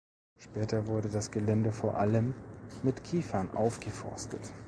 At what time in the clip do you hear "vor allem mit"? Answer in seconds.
1.71-3.03